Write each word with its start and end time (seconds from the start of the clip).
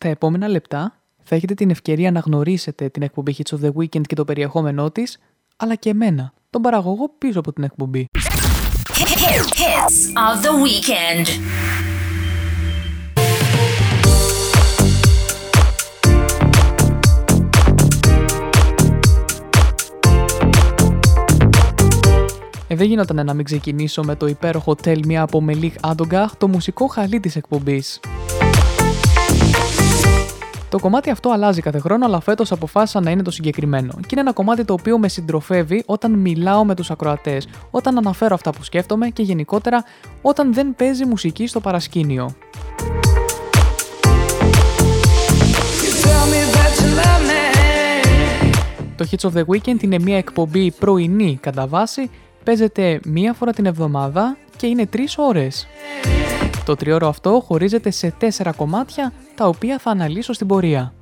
Στα 0.00 0.08
επόμενα 0.08 0.48
λεπτά 0.48 0.94
θα 1.22 1.34
έχετε 1.34 1.54
την 1.54 1.70
ευκαιρία 1.70 2.10
να 2.10 2.20
γνωρίσετε 2.20 2.88
την 2.88 3.02
εκπομπή 3.02 3.36
Hits 3.38 3.58
of 3.58 3.64
the 3.64 3.72
Weekend 3.72 4.00
και 4.06 4.14
το 4.14 4.24
περιεχόμενό 4.24 4.90
της, 4.90 5.18
αλλά 5.56 5.74
και 5.74 5.90
εμένα, 5.90 6.32
τον 6.50 6.62
παραγωγό 6.62 7.10
πίσω 7.18 7.38
από 7.38 7.52
την 7.52 7.64
εκπομπή. 7.64 8.08
Hits 8.94 10.14
of 10.14 10.44
the 10.44 10.50
Weekend. 10.64 11.26
Ε, 22.68 22.74
δεν 22.74 22.86
γινόταν 22.86 23.26
να 23.26 23.34
μην 23.34 23.44
ξεκινήσω 23.44 24.02
με 24.02 24.16
το 24.16 24.26
υπέροχο 24.26 24.76
Tell 24.82 25.06
Me 25.06 25.14
από 25.14 25.40
Μελίχ 25.40 25.74
Άντογκαχ, 25.80 26.36
το 26.36 26.48
μουσικό 26.48 26.86
χαλί 26.86 27.20
της 27.20 27.36
εκπομπής. 27.36 28.00
Το 30.70 30.78
κομμάτι 30.78 31.10
αυτό 31.10 31.30
αλλάζει 31.30 31.60
κάθε 31.60 31.78
χρόνο, 31.78 32.04
αλλά 32.04 32.20
φέτος 32.20 32.52
αποφάσισα 32.52 33.00
να 33.00 33.10
είναι 33.10 33.22
το 33.22 33.30
συγκεκριμένο. 33.30 33.92
Και 33.92 34.08
είναι 34.10 34.20
ένα 34.20 34.32
κομμάτι 34.32 34.64
το 34.64 34.72
οποίο 34.72 34.98
με 34.98 35.08
συντροφεύει 35.08 35.82
όταν 35.86 36.12
μιλάω 36.12 36.64
με 36.64 36.74
τους 36.74 36.90
ακροατές, 36.90 37.48
όταν 37.70 37.98
αναφέρω 37.98 38.34
αυτά 38.34 38.50
που 38.50 38.64
σκέφτομαι 38.64 39.08
και 39.08 39.22
γενικότερα 39.22 39.84
όταν 40.22 40.54
δεν 40.54 40.74
παίζει 40.74 41.04
μουσική 41.04 41.46
στο 41.46 41.60
παρασκήνιο. 41.60 42.34
Το 48.96 49.08
Hits 49.10 49.30
of 49.30 49.32
the 49.38 49.44
Weekend 49.44 49.82
είναι 49.82 49.98
μια 49.98 50.16
εκπομπή 50.16 50.72
πρωινή 50.72 51.38
κατά 51.42 51.66
βάση, 51.66 52.10
παίζεται 52.44 53.00
μία 53.04 53.32
φορά 53.32 53.52
την 53.52 53.66
εβδομάδα 53.66 54.36
και 54.56 54.66
είναι 54.66 54.86
τρεις 54.86 55.18
ώρες. 55.18 55.66
Το 56.64 56.76
τριώρο 56.76 57.08
αυτό 57.08 57.44
χωρίζεται 57.46 57.90
σε 57.90 58.14
τέσσερα 58.18 58.52
κομμάτια, 58.52 59.12
τα 59.38 59.46
οποία 59.46 59.78
θα 59.78 59.90
αναλύσω 59.90 60.32
στην 60.32 60.46
πορεία. 60.46 60.92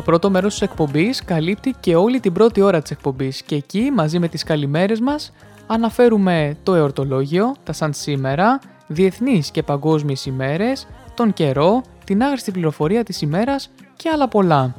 Το 0.00 0.06
πρώτο 0.06 0.30
μέρος 0.30 0.52
της 0.52 0.62
εκπομπής 0.62 1.24
καλύπτει 1.24 1.74
και 1.80 1.96
όλη 1.96 2.20
την 2.20 2.32
πρώτη 2.32 2.60
ώρα 2.60 2.82
της 2.82 2.90
εκπομπής 2.90 3.42
και 3.42 3.54
εκεί 3.54 3.90
μαζί 3.94 4.18
με 4.18 4.28
τις 4.28 4.42
καλημέρες 4.42 5.00
μας 5.00 5.32
αναφέρουμε 5.66 6.56
το 6.62 6.74
εορτολόγιο, 6.74 7.54
τα 7.64 7.72
σαν 7.72 7.92
σήμερα, 7.92 8.58
διεθνείς 8.86 9.50
και 9.50 9.62
παγκόσμιες 9.62 10.26
ημέρες, 10.26 10.86
τον 11.14 11.32
καιρό, 11.32 11.82
την 12.04 12.22
άγριστη 12.22 12.50
πληροφορία 12.50 13.04
της 13.04 13.22
ημέρας 13.22 13.70
και 13.96 14.08
άλλα 14.08 14.28
πολλά. 14.28 14.74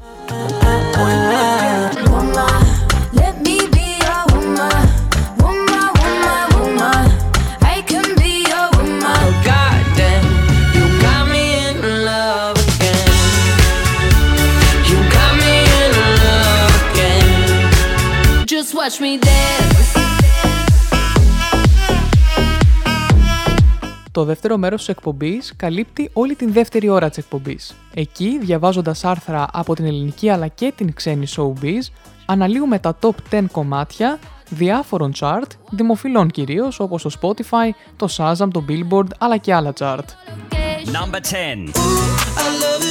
Το 24.11 24.23
δεύτερο 24.23 24.57
μέρος 24.57 24.79
της 24.79 24.87
εκπομπής 24.89 25.53
καλύπτει 25.55 26.09
όλη 26.13 26.35
την 26.35 26.51
δεύτερη 26.53 26.89
ώρα 26.89 27.09
της 27.09 27.17
εκπομπής. 27.17 27.75
Εκεί, 27.93 28.37
διαβάζοντας 28.41 29.05
άρθρα 29.05 29.47
από 29.53 29.75
την 29.75 29.85
ελληνική 29.85 30.29
αλλά 30.29 30.47
και 30.47 30.73
την 30.75 30.93
ξένη 30.93 31.27
showbiz, 31.35 31.91
αναλύουμε 32.25 32.79
τα 32.79 32.97
top 33.01 33.15
10 33.31 33.45
κομμάτια 33.51 34.19
διάφορων 34.49 35.13
chart, 35.19 35.47
δημοφιλών 35.69 36.29
κυρίως 36.29 36.79
όπως 36.79 37.01
το 37.01 37.11
Spotify, 37.21 37.69
το 37.95 38.07
Shazam, 38.17 38.47
το 38.51 38.65
Billboard 38.69 39.07
αλλά 39.17 39.37
και 39.37 39.53
άλλα 39.53 39.73
chart. 39.79 40.05
Number 40.85 41.21
10 41.21 42.90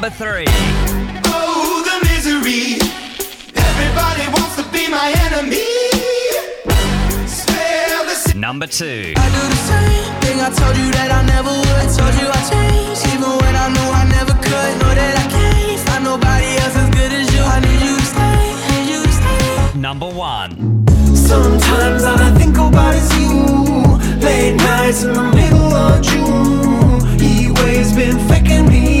Number 0.00 0.16
3. 0.16 0.44
Oh, 1.26 1.84
the 1.84 2.08
misery. 2.08 2.80
Everybody 3.52 4.24
wants 4.32 4.56
to 4.56 4.64
be 4.72 4.88
my 4.88 5.12
enemy. 5.28 5.60
Number 8.34 8.66
2. 8.66 9.12
I 9.14 9.28
do 9.28 9.42
the 9.44 9.60
same 9.68 10.14
thing 10.24 10.40
I 10.40 10.48
told 10.56 10.74
you 10.80 10.88
that 10.96 11.12
I 11.12 11.20
never 11.28 11.52
would. 11.52 11.88
Told 11.92 12.16
you 12.16 12.32
I 12.32 12.40
changed, 12.48 13.12
even 13.12 13.28
when 13.28 13.54
I 13.54 13.68
knew 13.68 13.88
I 13.92 14.08
never 14.08 14.32
could. 14.40 14.72
Know 14.80 14.88
that 14.88 15.20
I 15.20 15.26
can't 15.28 15.80
find 15.80 16.04
nobody 16.04 16.48
else 16.64 16.76
as 16.80 16.88
good 16.96 17.12
as 17.12 17.28
you. 17.36 17.42
I 17.44 17.60
need 17.60 17.80
you 17.84 17.96
to 18.00 18.06
stay, 18.08 18.56
need 18.72 18.88
you 18.88 19.04
to 19.04 19.12
stay. 19.12 19.78
Number 19.78 20.08
1. 20.08 20.88
Sometimes 21.14 22.04
all 22.04 22.16
I 22.16 22.30
think 22.38 22.56
about 22.56 22.94
is 22.94 23.12
you. 23.20 24.00
Late 24.24 24.56
nights 24.56 25.02
in 25.02 25.12
the 25.12 25.28
middle 25.36 25.74
of 25.76 26.00
June. 26.00 27.20
He 27.20 27.52
waves 27.52 27.92
been 27.92 28.16
faking 28.30 28.66
me 28.66 28.99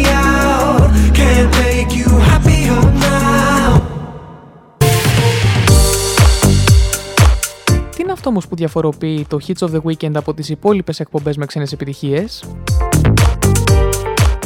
όμως 8.30 8.48
που 8.48 8.56
διαφοροποιεί 8.56 9.26
το 9.28 9.38
Hits 9.46 9.68
of 9.68 9.70
the 9.70 9.80
Weekend 9.82 10.14
από 10.14 10.34
τις 10.34 10.48
υπόλοιπες 10.48 11.00
εκπομπές 11.00 11.36
με 11.36 11.46
ξένες 11.46 11.72
επιτυχίες; 11.72 12.44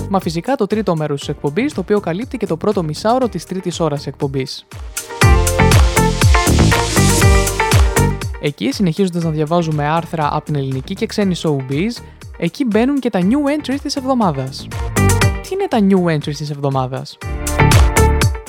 Μα 0.08 0.20
φυσικά 0.20 0.54
το 0.54 0.66
τρίτο 0.66 0.96
μέρος 0.96 1.18
της 1.18 1.28
εκπομπής, 1.28 1.74
το 1.74 1.80
οποίο 1.80 2.00
καλύπτει 2.00 2.36
και 2.36 2.46
το 2.46 2.56
πρώτο 2.56 2.82
μισάωρο 2.82 3.28
της 3.28 3.44
τρίτης 3.44 3.80
ώρας 3.80 4.06
εκπομπής. 4.06 4.66
Εκεί, 8.40 8.72
συνεχίζοντας 8.72 9.22
να 9.22 9.30
διαβάζουμε 9.30 9.88
άρθρα 9.88 10.28
από 10.32 10.44
την 10.44 10.54
ελληνική 10.54 10.94
και 10.94 11.06
ξένη 11.06 11.34
showbiz, 11.42 12.02
εκεί 12.38 12.64
μπαίνουν 12.64 12.98
και 12.98 13.10
τα 13.10 13.20
new 13.20 13.60
entries 13.60 13.80
της 13.82 13.96
εβδομάδας. 13.96 14.66
Τι 15.42 15.48
είναι 15.52 15.66
τα 15.68 15.78
new 15.80 16.16
entries 16.16 16.36
της 16.36 16.50
εβδομάδας; 16.50 17.18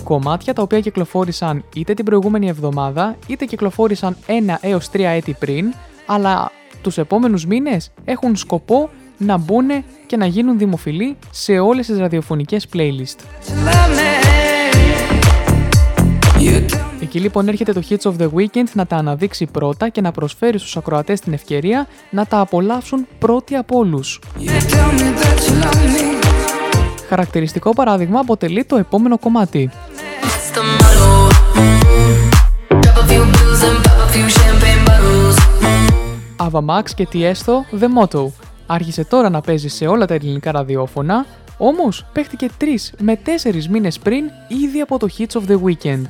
Κομμάτια 0.05 0.53
τα 0.53 0.61
οποία 0.61 0.79
κυκλοφόρησαν 0.79 1.63
είτε 1.75 1.93
την 1.93 2.05
προηγούμενη 2.05 2.47
εβδομάδα, 2.47 3.15
είτε 3.27 3.45
κυκλοφόρησαν 3.45 4.17
ένα 4.25 4.57
έως 4.61 4.89
τρία 4.89 5.09
έτη 5.09 5.35
πριν, 5.39 5.73
αλλά 6.05 6.51
τους 6.81 6.97
επόμενους 6.97 7.45
μήνες 7.45 7.91
έχουν 8.05 8.35
σκοπό 8.35 8.89
να 9.17 9.37
μπουν 9.37 9.67
και 10.05 10.17
να 10.17 10.25
γίνουν 10.25 10.57
δημοφιλή 10.57 11.17
σε 11.31 11.59
όλες 11.59 11.85
τις 11.85 11.97
ραδιοφωνικές 11.97 12.67
playlist. 12.73 13.15
Εκεί 17.01 17.19
λοιπόν 17.19 17.47
έρχεται 17.47 17.73
το 17.73 17.81
Hits 17.89 18.11
of 18.11 18.13
the 18.17 18.29
Weekend 18.29 18.69
να 18.73 18.85
τα 18.85 18.95
αναδείξει 18.95 19.45
πρώτα 19.45 19.89
και 19.89 20.01
να 20.01 20.11
προσφέρει 20.11 20.57
στους 20.57 20.77
ακροατές 20.77 21.19
την 21.19 21.33
ευκαιρία 21.33 21.87
να 22.09 22.25
τα 22.25 22.39
απολαύσουν 22.39 23.07
πρώτοι 23.19 23.55
από 23.55 23.77
όλους. 23.77 24.19
Χαρακτηριστικό 27.09 27.73
παράδειγμα 27.73 28.19
αποτελεί 28.19 28.63
το 28.63 28.75
επόμενο 28.75 29.17
κομμάτι. 29.17 29.69
Ava 36.37 36.65
Max 36.65 36.83
και 36.95 37.25
έστω 37.25 37.65
The 37.79 37.85
Motto. 37.85 38.27
Άρχισε 38.65 39.05
τώρα 39.05 39.29
να 39.29 39.41
παίζει 39.41 39.67
σε 39.67 39.87
όλα 39.87 40.05
τα 40.05 40.13
ελληνικά 40.13 40.51
ραδιόφωνα, 40.51 41.25
όμως 41.57 42.05
παίχτηκε 42.13 42.49
3 42.61 42.65
με 42.97 43.19
4 43.43 43.65
μήνες 43.69 43.99
πριν 43.99 44.23
ήδη 44.47 44.79
από 44.81 44.99
το 44.99 45.07
Hits 45.17 45.41
of 45.41 45.51
the 45.51 45.59
Weekend. 45.61 46.05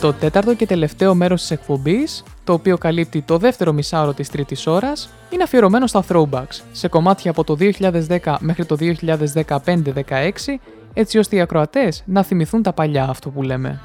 Το 0.00 0.12
τέταρτο 0.12 0.54
και 0.54 0.66
τελευταίο 0.66 1.14
μέρος 1.14 1.40
της 1.40 1.50
εκπομπής, 1.50 2.22
το 2.44 2.52
οποίο 2.52 2.78
καλύπτει 2.78 3.22
το 3.22 3.38
δεύτερο 3.38 3.72
μισάωρο 3.72 4.12
της 4.12 4.28
τρίτης 4.28 4.66
ώρας, 4.66 5.10
είναι 5.30 5.42
αφιερωμένο 5.42 5.86
στα 5.86 6.04
throwbacks, 6.08 6.60
σε 6.72 6.88
κομμάτια 6.88 7.30
από 7.30 7.44
το 7.44 7.54
2010 7.54 8.36
μέχρι 8.40 8.64
το 8.64 8.76
2015-16, 8.76 10.60
έτσι 10.92 11.18
ώστε 11.18 11.36
οι 11.36 11.40
ακροατές 11.40 12.02
να 12.06 12.22
θυμηθούν 12.22 12.62
τα 12.62 12.72
παλιά 12.72 13.04
αυτό 13.08 13.30
που 13.30 13.42
λέμε. 13.42 13.80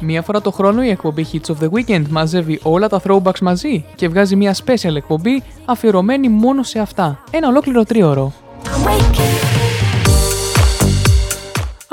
Μία 0.00 0.22
φορά 0.22 0.40
το 0.40 0.50
χρόνο 0.50 0.82
η 0.82 0.88
εκπομπή 0.88 1.26
Hits 1.32 1.52
of 1.52 1.64
the 1.64 1.68
Weekend 1.70 2.02
μαζεύει 2.08 2.60
όλα 2.62 2.88
τα 2.88 3.00
throwbacks 3.06 3.38
μαζί 3.40 3.84
και 3.94 4.08
βγάζει 4.08 4.36
μια 4.36 4.54
special 4.66 4.94
εκπομπή 4.94 5.42
αφιερωμένη 5.64 6.28
μόνο 6.28 6.62
σε 6.62 6.78
αυτά. 6.78 7.18
Ένα 7.30 7.48
ολόκληρο 7.48 7.84
τρίωρο. 7.84 8.32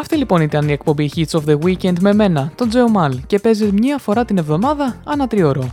Αυτή 0.03 0.17
λοιπόν 0.17 0.41
ήταν 0.41 0.69
η 0.69 0.71
εκπομπή 0.71 1.11
Hits 1.15 1.39
of 1.39 1.41
the 1.45 1.57
Weekend 1.59 1.99
με 1.99 2.13
μένα, 2.13 2.51
τον 2.55 2.69
Τζέο 2.69 2.89
Μαλ, 2.89 3.19
και 3.27 3.39
παίζεις 3.39 3.71
μία 3.71 3.97
φορά 3.97 4.25
την 4.25 4.37
εβδομάδα 4.37 5.01
ανά 5.03 5.27
τρίωρο. 5.27 5.71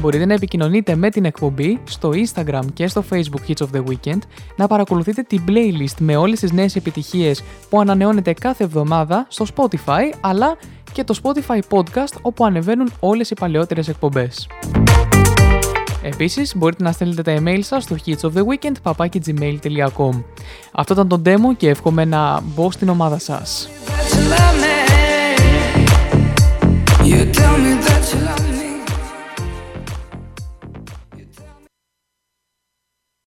Μπορείτε 0.00 0.24
να 0.24 0.34
επικοινωνείτε 0.34 0.94
με 0.94 1.10
την 1.10 1.24
εκπομπή 1.24 1.80
στο 1.84 2.10
Instagram 2.10 2.62
και 2.74 2.86
στο 2.86 3.04
Facebook 3.10 3.50
Hits 3.50 3.66
of 3.66 3.76
the 3.76 3.82
Weekend, 3.84 4.18
να 4.56 4.66
παρακολουθείτε 4.66 5.22
την 5.22 5.42
playlist 5.48 5.94
με 5.98 6.16
όλες 6.16 6.40
τις 6.40 6.52
νέες 6.52 6.76
επιτυχίες 6.76 7.42
που 7.68 7.80
ανανεώνεται 7.80 8.32
κάθε 8.32 8.64
εβδομάδα 8.64 9.26
στο 9.28 9.46
Spotify, 9.56 10.14
αλλά 10.20 10.56
και 10.92 11.04
το 11.04 11.14
Spotify 11.22 11.58
Podcast 11.68 12.14
όπου 12.22 12.44
ανεβαίνουν 12.44 12.90
όλες 13.00 13.30
οι 13.30 13.34
παλαιότερες 13.34 13.88
εκπομπές. 13.88 14.46
Επίσης, 16.02 16.56
μπορείτε 16.56 16.82
να 16.82 16.92
στέλνετε 16.92 17.22
τα 17.22 17.36
email 17.38 17.58
σας 17.60 17.82
στο 17.82 17.96
hitsoftheweekend.gmail.com 18.06 20.22
Αυτό 20.72 20.92
ήταν 20.92 21.08
το 21.08 21.22
demo 21.24 21.56
και 21.56 21.68
εύχομαι 21.68 22.04
να 22.04 22.40
μπω 22.40 22.70
στην 22.70 22.88
ομάδα 22.88 23.18
σας. 23.18 23.68
You 27.04 27.32